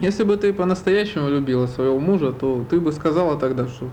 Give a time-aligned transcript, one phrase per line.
[0.00, 3.88] Если бы ты по-настоящему любила своего мужа, то ты бы сказала тогда, что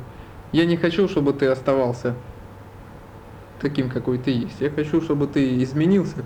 [0.52, 2.16] я не хочу, чтобы ты оставался
[3.62, 4.60] таким, какой ты есть.
[4.60, 6.24] Я хочу, чтобы ты изменился.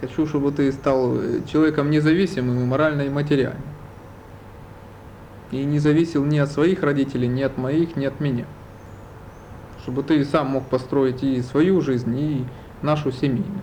[0.00, 1.16] Хочу, чтобы ты стал
[1.50, 3.60] человеком независимым и морально, и материально.
[5.50, 8.46] И не зависел ни от своих родителей, ни от моих, ни от меня.
[9.82, 12.44] Чтобы ты сам мог построить и свою жизнь, и
[12.82, 13.62] нашу семейную.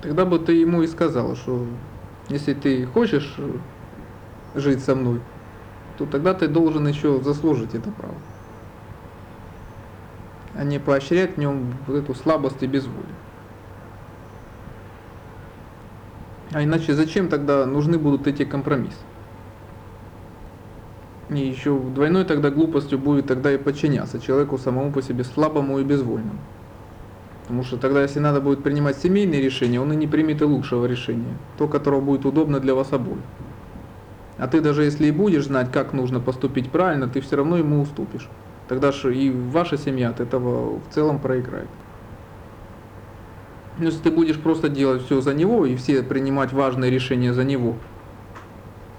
[0.00, 1.66] Тогда бы ты ему и сказала, что
[2.30, 3.36] если ты хочешь
[4.54, 5.20] жить со мной,
[5.98, 8.14] то тогда ты должен еще заслужить это право.
[10.54, 13.04] А не поощрять в нем вот эту слабость и безволие.
[16.52, 18.96] А иначе зачем тогда нужны будут эти компромиссы?
[21.28, 25.84] И еще двойной тогда глупостью будет тогда и подчиняться человеку самому по себе слабому и
[25.84, 26.40] безвольному.
[27.50, 30.86] Потому что тогда, если надо будет принимать семейные решения, он и не примет и лучшего
[30.86, 33.24] решения, то, которое будет удобно для вас обоих.
[34.38, 37.82] А ты даже если и будешь знать, как нужно поступить правильно, ты все равно ему
[37.82, 38.28] уступишь.
[38.68, 41.66] Тогда же и ваша семья от этого в целом проиграет.
[43.78, 47.42] Но если ты будешь просто делать все за него и все принимать важные решения за
[47.42, 47.74] него,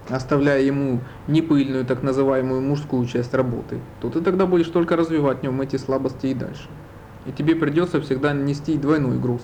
[0.10, 5.44] оставляя ему непыльную так называемую мужскую часть работы, то ты тогда будешь только развивать в
[5.44, 6.68] нем эти слабости и дальше
[7.26, 9.42] и тебе придется всегда нести двойной груз.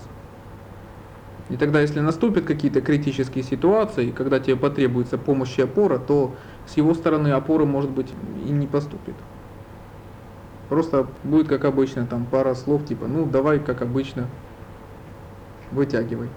[1.50, 6.76] И тогда, если наступят какие-то критические ситуации, когда тебе потребуется помощь и опора, то с
[6.76, 8.12] его стороны опоры, может быть,
[8.46, 9.16] и не поступит.
[10.68, 14.28] Просто будет, как обычно, там пара слов, типа, ну, давай, как обычно,
[15.72, 16.28] вытягивай.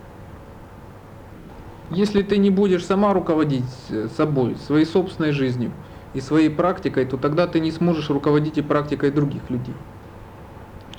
[1.90, 5.72] Если ты не будешь сама руководить э, собой, своей собственной жизнью
[6.14, 9.74] и своей практикой, то тогда ты не сможешь руководить и практикой других людей.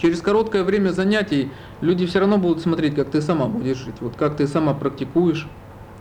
[0.01, 4.15] Через короткое время занятий люди все равно будут смотреть, как ты сама будешь жить, вот
[4.15, 5.47] как ты сама практикуешь,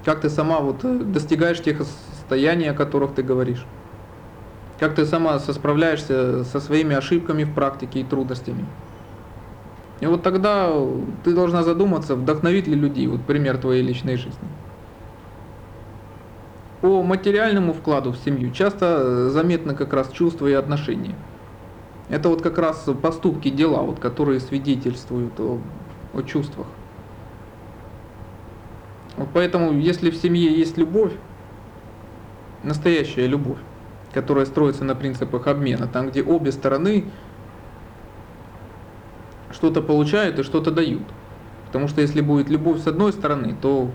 [0.06, 3.66] как ты сама вот э, достигаешь тех состояний, о которых ты говоришь,
[4.78, 8.64] как ты сама справляешься со своими ошибками в практике и трудностями.
[10.00, 10.72] И вот тогда
[11.22, 14.48] ты должна задуматься, вдохновит ли людей вот пример твоей личной жизни.
[16.80, 21.14] По материальному вкладу в семью часто э, заметно как раз чувства и отношения.
[22.10, 25.60] Это вот как раз поступки, дела, вот, которые свидетельствуют о,
[26.12, 26.66] о чувствах.
[29.16, 31.12] Вот поэтому, если в семье есть любовь,
[32.64, 33.58] настоящая любовь,
[34.12, 37.04] которая строится на принципах обмена, там, где обе стороны
[39.52, 41.02] что-то получают и что-то дают.
[41.66, 43.90] Потому что если будет любовь с одной стороны, то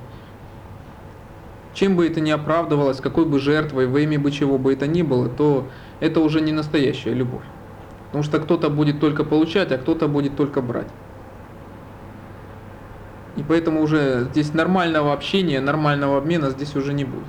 [1.73, 5.01] чем бы это ни оправдывалось, какой бы жертвой, во имя бы чего бы это ни
[5.01, 5.67] было, то
[5.99, 7.43] это уже не настоящая любовь.
[8.15, 10.87] Потому что кто-то будет только получать, а кто-то будет только брать.
[13.35, 17.27] И поэтому уже здесь нормального общения, нормального обмена здесь уже не будет.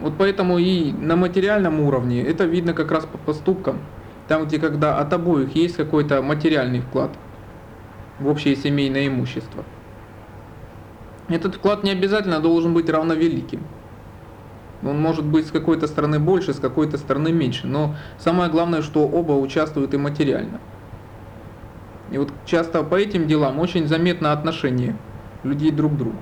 [0.00, 3.78] Вот поэтому и на материальном уровне это видно как раз по поступкам.
[4.26, 7.12] Там, где когда от обоих есть какой-то материальный вклад
[8.18, 9.62] в общее семейное имущество.
[11.28, 13.62] Этот вклад не обязательно должен быть равновеликим.
[14.86, 17.66] Он может быть с какой-то стороны больше, с какой-то стороны меньше.
[17.66, 20.60] Но самое главное, что оба участвуют и материально.
[22.10, 24.96] И вот часто по этим делам очень заметно отношение
[25.42, 26.18] людей друг к другу.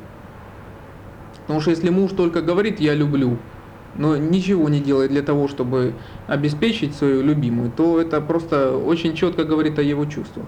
[1.43, 3.37] Потому что если муж только говорит «я люблю»,
[3.97, 5.95] но ничего не делает для того, чтобы
[6.27, 10.47] обеспечить свою любимую, то это просто очень четко говорит о его чувствах.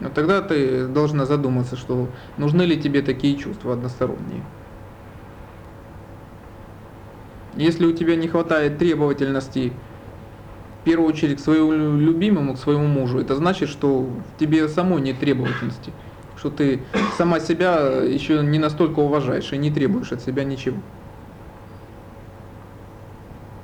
[0.00, 4.44] Но тогда ты должна задуматься, что нужны ли тебе такие чувства односторонние.
[7.58, 9.72] Если у тебя не хватает требовательности,
[10.80, 15.00] в первую очередь к своему любимому, к своему мужу, это значит, что в тебе самой
[15.02, 15.92] нет требовательности,
[16.36, 16.86] что ты
[17.16, 20.84] сама себя еще не настолько уважаешь и не требуешь от себя ничего.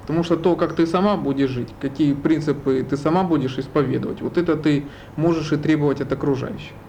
[0.01, 4.37] Потому что то, как ты сама будешь жить, какие принципы ты сама будешь исповедовать, вот
[4.39, 6.84] это ты можешь и требовать от окружающих.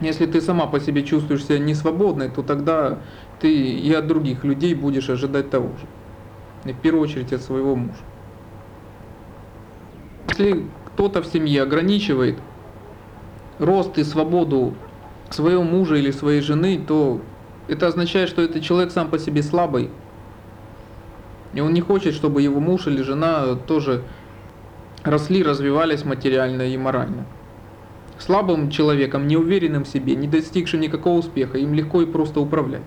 [0.00, 2.98] Если ты сама по себе чувствуешь себя несвободной, то тогда
[3.38, 6.70] ты и от других людей будешь ожидать того же.
[6.70, 8.00] И в первую очередь от своего мужа.
[10.28, 12.38] Если кто-то в семье ограничивает
[13.58, 14.74] рост и свободу
[15.28, 17.20] своего мужа или своей жены, то
[17.68, 19.90] это означает, что этот человек сам по себе слабый.
[21.52, 24.02] И он не хочет, чтобы его муж или жена тоже
[25.02, 27.26] росли, развивались материально и морально.
[28.20, 32.82] Слабым человеком, неуверенным в себе, не достигшим никакого успеха, им легко и просто управлять.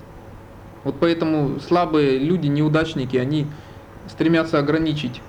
[0.83, 3.47] Вот поэтому слабые люди, неудачники, они
[4.07, 5.21] стремятся ограничить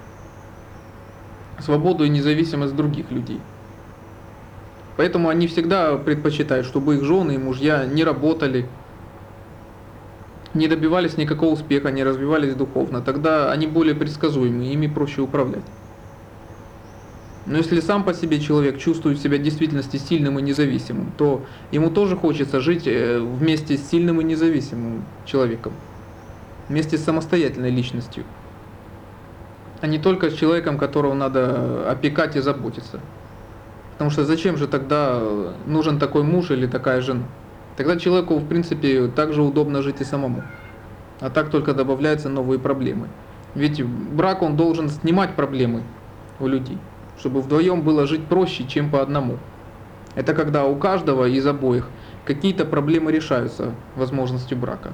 [1.59, 3.41] свободу и независимость других людей.
[4.97, 8.69] Поэтому они всегда предпочитают, чтобы их жены и мужья не работали,
[10.53, 15.65] не добивались никакого успеха, не развивались духовно, тогда они более предсказуемы, ими проще управлять.
[17.46, 21.91] Но если сам по себе человек чувствует себя в действительности сильным и независимым, то ему
[21.91, 25.75] тоже хочется жить э, вместе с сильным и независимым человеком,
[26.69, 28.25] вместе с самостоятельной личностью,
[29.82, 33.00] а не только с человеком, которого надо опекать и заботиться.
[33.93, 35.20] Потому что зачем же тогда
[35.67, 37.25] нужен такой муж или такая жена?
[37.76, 40.43] Тогда человеку, в принципе, также удобно жить и самому.
[41.20, 43.08] А так только добавляются новые проблемы.
[43.55, 45.82] Ведь брак, он должен снимать проблемы
[46.41, 46.79] у людей
[47.19, 49.39] чтобы вдвоем было жить проще, чем по одному.
[50.15, 51.89] Это когда у каждого из обоих
[52.25, 54.93] какие-то проблемы решаются возможностью брака.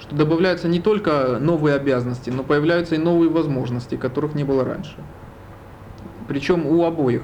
[0.00, 4.96] Что добавляются не только новые обязанности, но появляются и новые возможности, которых не было раньше.
[6.28, 7.22] Причем у обоих.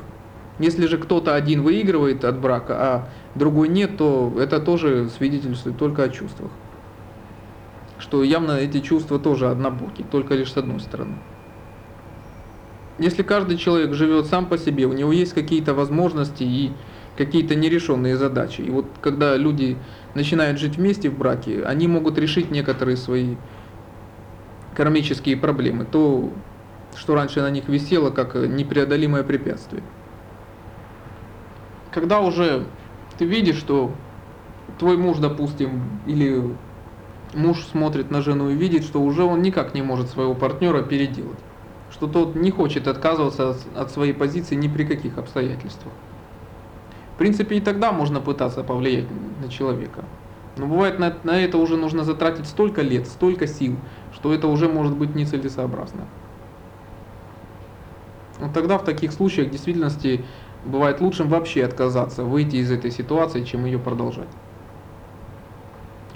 [0.59, 6.05] Если же кто-то один выигрывает от брака, а другой нет, то это тоже свидетельствует только
[6.05, 6.51] о чувствах.
[7.99, 11.17] Что явно эти чувства тоже однобоки, только лишь с одной стороны
[13.00, 16.70] если каждый человек живет сам по себе, у него есть какие-то возможности и
[17.17, 18.61] какие-то нерешенные задачи.
[18.61, 19.79] И вот когда люди
[20.14, 23.37] начинают жить вместе в браке, они могут решить некоторые свои
[24.76, 26.31] кармические проблемы, то,
[26.94, 29.82] что раньше на них висело, как непреодолимое препятствие.
[31.93, 32.67] Когда уже
[33.17, 33.93] ты видишь, что
[34.79, 36.55] твой муж, допустим, или
[37.32, 41.38] муж смотрит на жену и видит, что уже он никак не может своего партнера переделать
[41.90, 45.92] что тот не хочет отказываться от своей позиции ни при каких обстоятельствах.
[47.14, 49.06] В принципе, и тогда можно пытаться повлиять
[49.42, 50.04] на человека.
[50.56, 53.76] Но бывает на, на это уже нужно затратить столько лет, столько сил,
[54.14, 56.06] что это уже может быть нецелесообразно.
[58.38, 60.25] Вот тогда в таких случаях в действительности
[60.64, 64.28] бывает лучшим вообще отказаться, выйти из этой ситуации, чем ее продолжать.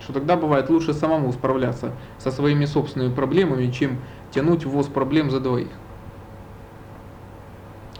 [0.01, 3.99] Что тогда бывает лучше самому справляться со своими собственными проблемами, чем
[4.35, 5.69] тянуть ввоз проблем за двоих.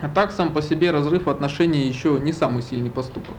[0.01, 3.37] А так сам по себе разрыв отношений еще не самый сильный поступок.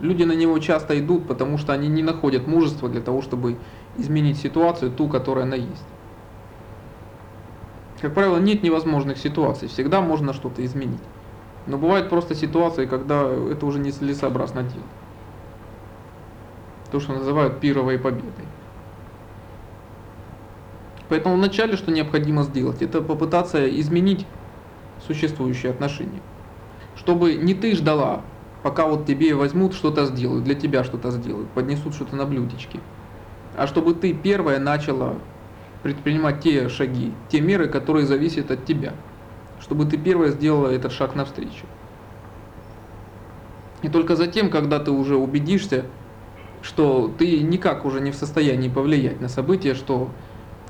[0.00, 3.58] Люди на него часто идут, потому что они не находят мужества для того, чтобы
[3.98, 5.84] изменить ситуацию, ту, которая она есть.
[8.00, 11.02] Как правило, нет невозможных ситуаций, всегда можно что-то изменить.
[11.66, 14.86] Но бывают просто ситуации, когда это уже не целесообразно делать.
[16.90, 18.46] То, что называют пировой победой.
[21.10, 24.26] Поэтому вначале, что необходимо сделать, это попытаться изменить
[25.06, 26.22] существующие отношения.
[26.96, 28.22] Чтобы не ты ждала,
[28.62, 32.78] пока вот тебе возьмут, что-то сделают, для тебя что-то сделают, поднесут что-то на блюдечке.
[33.56, 35.16] А чтобы ты первая начала
[35.82, 38.92] предпринимать те шаги, те меры, которые зависят от тебя.
[39.60, 41.66] Чтобы ты первая сделала этот шаг навстречу.
[43.82, 45.86] И только затем, когда ты уже убедишься,
[46.62, 50.10] что ты никак уже не в состоянии повлиять на события, что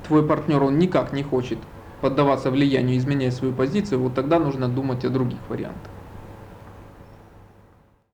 [0.01, 1.67] твой партнер, он никак не хочет
[1.99, 6.00] поддаваться влиянию, изменять свою позицию, вот тогда нужно думать о других вариантах.